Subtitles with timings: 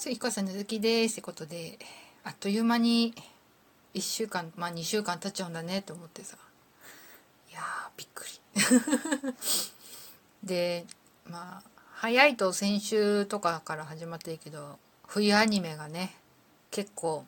[0.00, 0.10] す。
[0.10, 1.12] いかさんの好きです。
[1.12, 1.78] ってことで、
[2.24, 3.14] あっという間に
[3.94, 6.38] 1週間、まあ2週間経っちゃうんだねと思ってさ。
[7.50, 7.64] いやー、
[7.98, 9.34] びっくり。
[10.42, 10.86] で、
[11.26, 16.16] まあ、早いと先週とかから始まってるけど、冬アニメがね、
[16.70, 17.26] 結構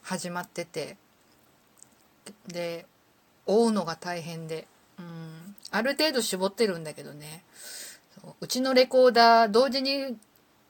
[0.00, 0.96] 始まってて、
[2.46, 2.86] で、
[3.44, 4.66] 追うのが大変で、
[4.98, 7.44] うん、ある程度絞ってるんだけどね、
[8.40, 10.16] うちのレコーダー同時に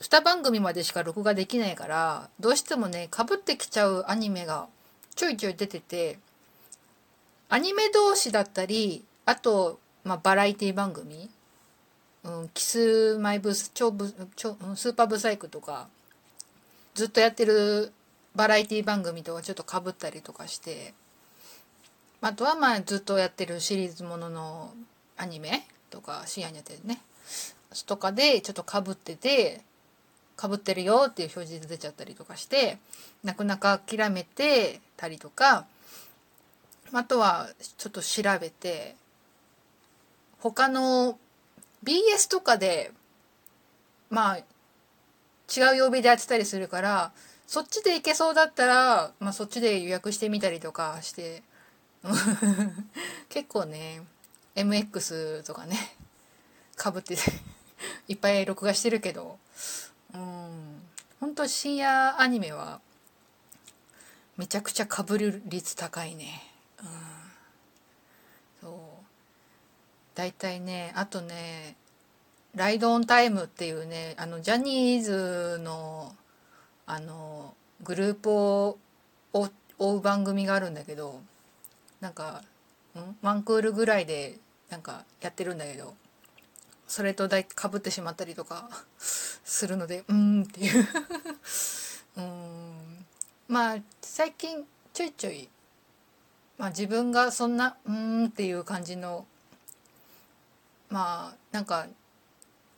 [0.03, 4.67] 2番組までしか録画できないからどうしてもねかぶってきちゃうアニメが
[5.15, 6.19] ちょいちょい出てて
[7.49, 11.31] アニメ同士だったりあと、まあ、バラエティ番組、
[12.25, 15.89] うん、キスマイブス超ブ超スーパーブサイクとか
[16.95, 17.93] ずっとやってる
[18.35, 20.95] バラエティ番組とかちょっとかぶったりとかして
[22.21, 24.73] あとはまあずっとやってるシリーズものの
[25.17, 27.01] アニメとか深夜にやってるね
[27.87, 29.61] とかでちょっとかぶってて
[30.37, 32.79] かぶってるよっていう表示で出ちゃったりとかして
[33.23, 35.67] なかなか諦めてたりとか
[36.93, 38.97] あとはちょっと調べて
[40.41, 41.19] 他の
[41.85, 42.93] BS とかで
[44.11, 47.13] まあ違う曜日でやってたりするから
[47.47, 51.43] そっちで行けそうだったら、まあ、そっちで予約してみたりとかして
[53.29, 54.03] 結構ね
[54.55, 55.97] MX とかね
[56.77, 57.15] かぶって
[58.09, 59.39] いっぱい録画してるけど
[61.23, 62.81] 本当深夜アニメは
[64.37, 66.43] めちゃくちゃかぶる率高いね。
[66.81, 66.89] うん。
[68.61, 68.73] そう。
[70.17, 71.77] 大体ねあとね
[72.57, 76.17] 「ライドオンタイム」っていうねあのジャニーズの
[76.87, 78.79] あのグループを
[79.79, 81.21] 追う番組があるんだけど
[82.01, 82.43] なんか
[82.97, 83.17] ん？
[83.23, 84.39] ワンクールぐらいで
[84.71, 85.95] なんかやってるんだけど
[86.89, 88.69] それとだいかぶってしまったりとか。
[89.45, 90.87] するのでうーんっていう。
[92.17, 93.07] うん。
[93.49, 95.49] まあ最近ちょいちょい、
[96.59, 99.27] まあ、自分がそんなうーんっていう感じの
[100.91, 101.87] まあなんか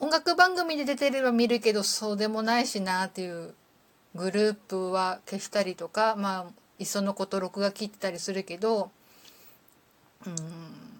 [0.00, 3.54] 音楽番組で出てれば見るけどそうでもないしなっていう
[4.14, 8.90] グループは消したりとかまあいっそのこと録画切ってたりするけど
[10.26, 10.94] うん。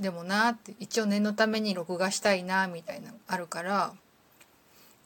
[0.00, 3.92] でもなって一応念のために録画したいなみたいなのあるから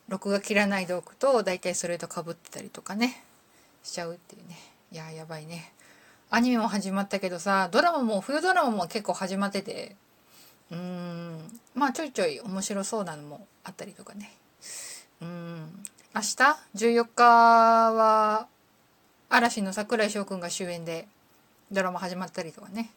[0.09, 3.22] 録画切らないでおくと大体それとかぶってたりとかね。
[3.83, 4.56] しちゃうっていうね。
[4.93, 5.72] いややばいね。
[6.31, 9.97] アニメも始まったけどさドラマも冬ドラマも結構始まってて。
[10.71, 11.61] うーん。
[11.75, 14.33] まあちょいちょい面白そうなのもあったりとかね。
[15.21, 15.84] うん。
[16.15, 16.37] 明日
[16.75, 17.25] ？14日
[17.93, 18.47] は
[19.28, 21.09] 嵐の櫻井翔くんが主演で
[21.71, 22.91] ドラマ始まったりとかね。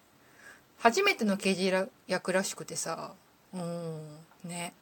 [0.78, 1.74] 初めての刑事
[2.08, 3.14] 役らしくてさ。
[3.53, 4.18] うん。
[4.46, 4.74] ね。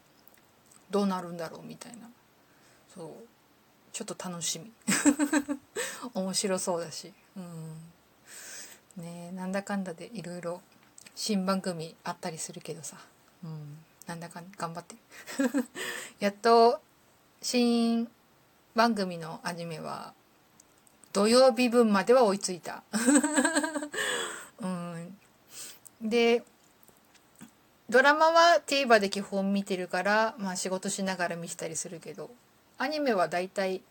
[0.89, 2.09] どうなるんだろうみたいな。
[2.93, 3.11] そう。
[3.91, 4.71] ちょっと楽しみ。
[6.13, 7.13] 面白そうだし。
[7.35, 9.03] うん。
[9.03, 10.61] ねなんだかんだでいろいろ
[11.15, 12.97] 新番組あったりするけどさ。
[13.43, 13.77] うん。
[14.05, 14.95] なんだかん頑張って。
[16.19, 16.81] やっと
[17.41, 18.09] 新
[18.75, 20.13] 番組のアニメは
[21.13, 22.83] 土曜日分までは追いついた。
[24.61, 25.17] うん。
[26.01, 26.43] で
[27.89, 32.29] ドラマは TVer で基本見てるから、まあ、仕事しながら見てたりするけど
[32.77, 33.81] アニメはだいたい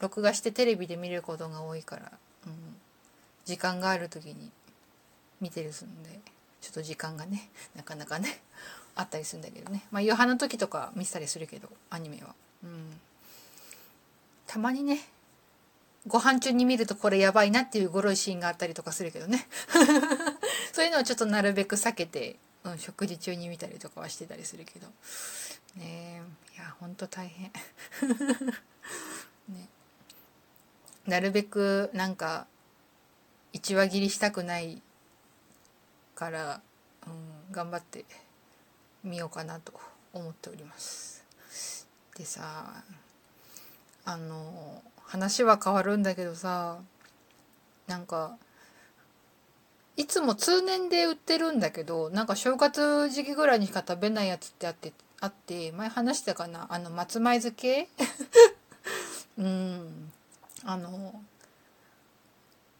[0.00, 2.10] 録画してテレビで見ることが多いから、
[2.46, 2.52] うん、
[3.44, 4.50] 時間がある時に
[5.40, 6.20] 見てるすんで
[6.60, 8.40] ちょっと時間がね なかなかね
[8.96, 9.86] あったりするんだけどね。
[9.90, 13.00] まあ夕飯の時とか見てたりするけどアニメは、うん、
[14.46, 15.06] たまにね
[16.06, 19.46] ご飯中に見るとこれやばいなっていうゴロいシーンがあったりとかするけどね。
[20.72, 24.86] そういうのをちょっとなるべく避けて、うん、食事中に見たりとかはしてたりするけど。
[25.76, 26.22] ね
[26.54, 27.52] いやほんと大変。
[29.48, 29.68] ね。
[31.06, 32.46] なるべくなんか
[33.52, 34.82] 一話切りしたくない
[36.14, 36.60] から、
[37.06, 38.04] うん、頑張って
[39.02, 39.72] みようかなと
[40.12, 41.24] 思っております。
[42.16, 42.84] でさ
[44.04, 46.78] あの話は変わるんだけどさ
[47.86, 48.36] なんか
[50.00, 56.66] いつも通年で売ってるんだけどなんか正月時期ぐらいにしか食べないやつってあってあって前話したかな？
[56.70, 57.88] あの松前漬け？
[59.36, 60.10] うん。
[60.64, 61.20] あの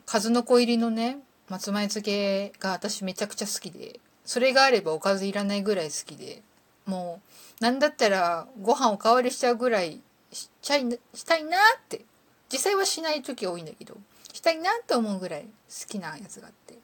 [0.07, 1.19] 数の子入りのね
[1.51, 6.43] 松前漬けが私めちゃくちゃ好きでそれがあればおかずいらないぐらい好きで
[6.87, 7.21] も
[7.61, 10.01] うなんだったらご飯おかわりしちゃうぐらい
[10.33, 12.07] しちゃいしたいなって。
[12.53, 13.97] 実際はしない時多いんだけど
[14.33, 15.49] したいなと思うぐらい好
[15.87, 16.80] きなやつがあって。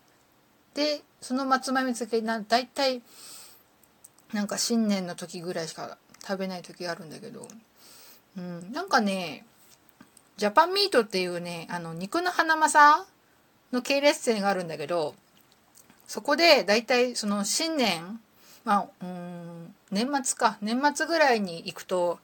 [0.76, 3.02] でその松豆漬けな大体
[4.32, 7.48] なんか新年の時ぐらいしか食べない時があるんだけど、
[8.36, 9.44] うん、なんかね
[10.36, 13.06] ジャパンミートっていうねあの肉のハナマサ
[13.72, 15.14] の系列店があるんだけど
[16.06, 18.20] そこでだいたいその新年
[18.64, 22.18] まあうん年末か年末ぐらいに行くと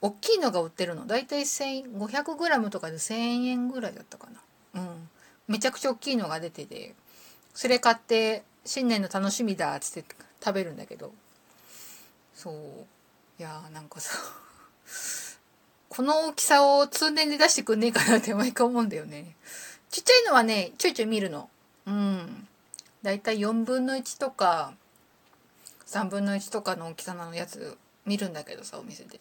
[0.00, 1.06] 大きいのが売ってるの。
[1.06, 4.26] だいたい 500g とかで1,000円ぐらいだったか
[4.74, 4.82] な。
[4.82, 5.08] うん。
[5.46, 6.96] めちゃくちゃ大きいのが出てて。
[7.54, 10.14] それ買って新年の楽しみだっつって
[10.44, 11.12] 食べるんだけど。
[12.34, 12.54] そう。
[13.38, 14.18] いやーなんかさ
[15.88, 19.36] この大きさを通年で出してくんねえかなって毎回思うんだよね。
[19.90, 21.50] ちっちゃいのはねちょいちょい見るの。
[21.86, 22.48] うん。
[23.02, 24.72] だいたい4分の1とか
[25.86, 27.76] 3分の1とかの大きさのやつ
[28.06, 29.20] 見るんだけどさお店で。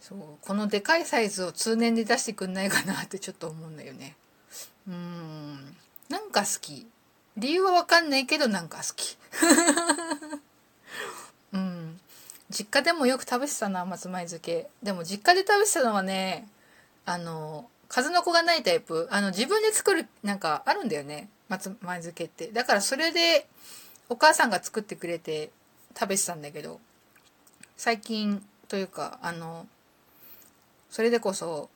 [0.00, 0.18] そう。
[0.40, 4.16] このでかいサイズを通年で出してくんないかなってちょっと思うんだよね。
[4.88, 5.76] うん。
[6.08, 6.86] なんか好き。
[7.36, 9.16] 理由は分かんないけどなんか好き。
[11.52, 12.00] うん。
[12.50, 14.68] 実家でもよく食べてたな松前漬け。
[14.82, 16.48] でも実家で食べてたのはね
[17.06, 19.08] あの数の子がないタイプ。
[19.10, 21.28] あの自分で作るなんかあるんだよね。
[21.48, 22.52] 松前漬けって。
[22.52, 23.48] だからそれで
[24.08, 25.50] お母さんが作ってくれて
[25.98, 26.80] 食べてたんだけど。
[27.76, 29.66] 最近というかあの
[30.88, 31.68] それでこそ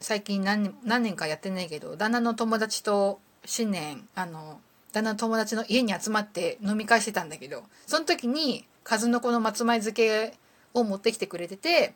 [0.00, 4.60] 最近何何年かやってないけど旦那の友達と新年あの
[4.94, 10.34] 旦那の友達の家に集まって飲み会してたんだけどその時に数の子の松前漬け
[10.72, 11.94] を持ってきてくれてて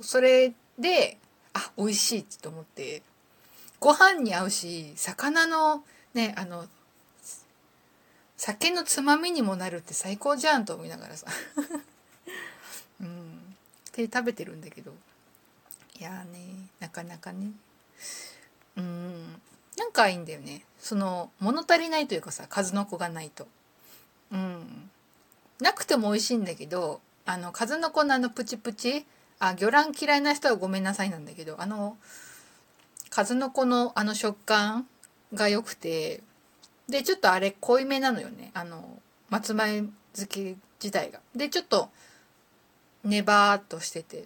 [0.00, 1.18] それで
[1.54, 3.02] あ美味しいと思って
[3.80, 5.82] ご飯に合うし魚の
[6.14, 6.66] ねあの
[8.36, 11.26] 酒のつまみにもなるって最高じゃんと思いながらさ。
[13.00, 13.56] うん。
[13.88, 14.92] って食べてるんだけど。
[15.98, 17.52] いやねなかなかね。
[18.76, 19.40] うん。
[19.76, 20.62] なんかいいんだよね。
[20.78, 23.46] その物足りないというかさ数の子がないと。
[24.32, 24.90] うん。
[25.60, 29.06] なくても美味しいんだけどあの数の子のあのプチプチ
[29.38, 31.96] あ魚卵嫌いな人はごめんなさいなんだけどあの
[33.10, 34.86] 数の子のあの食感
[35.32, 36.22] が良くて
[36.88, 38.50] でちょっとあれ濃いめなのよね。
[38.54, 38.98] あの
[39.30, 41.20] 松前漬け自体が。
[41.34, 41.88] でちょっと
[43.04, 44.24] ネバーっとしてて。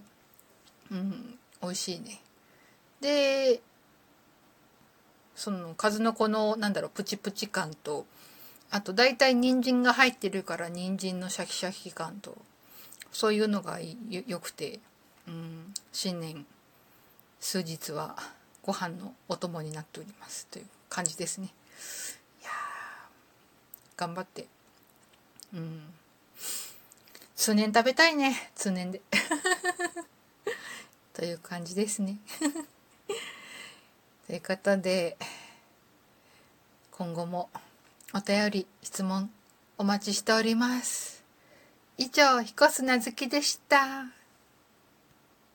[0.90, 1.38] うん。
[1.62, 2.20] 美味しいね。
[3.00, 3.60] で
[5.38, 8.06] その数の子のなんだろうプチプチ感と
[8.70, 12.37] あと大体人参が入ってるから人参のシャキシャキ感と
[13.12, 13.79] そういうのが
[14.26, 14.81] よくて、
[15.29, 16.44] うん、新年
[17.38, 18.17] 数日は
[18.62, 21.55] ご飯のお供になっておりますという感じですね。
[22.43, 22.50] いや
[23.96, 24.49] 頑張って。
[25.55, 25.82] うん。
[27.37, 28.50] 通年食べたいね。
[28.56, 29.00] 通年で。
[31.14, 32.19] という感じですね。
[34.28, 35.16] ということで
[36.92, 37.48] 今後も
[38.12, 39.30] お便り質問
[39.78, 41.25] お待ちしております。
[41.96, 44.18] 以上彦砂月でした。